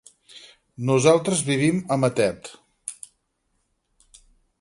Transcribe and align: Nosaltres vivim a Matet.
Nosaltres 0.89 1.43
vivim 1.49 1.77
a 1.95 1.97
Matet. 2.05 2.49